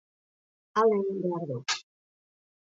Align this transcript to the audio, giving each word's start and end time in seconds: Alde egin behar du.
Alde 0.81 0.97
egin 1.01 1.21
behar 1.27 1.47
du. 1.53 1.61